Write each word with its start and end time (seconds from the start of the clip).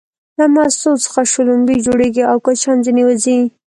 له 0.37 0.45
مستو 0.53 0.91
څخه 1.05 1.21
شلومبې 1.33 1.75
جوړيږي 1.85 2.23
او 2.31 2.37
کوچ 2.45 2.59
هم 2.67 2.77
ځنې 2.85 3.03
وځي 3.05 3.39